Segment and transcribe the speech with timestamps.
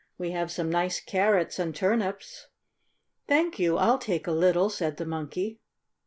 [0.17, 2.47] We have some nice carrots and turnips."
[3.27, 5.59] "Thank you, I'll take a little," said the Monkey.